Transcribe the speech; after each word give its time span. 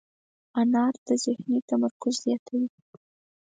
انار 0.59 0.93
د 1.07 1.09
ذهني 1.23 1.59
تمرکز 1.69 2.13
زیاتوي. 2.25 2.67